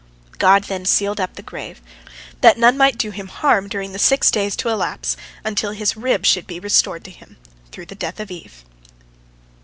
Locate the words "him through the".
7.11-7.93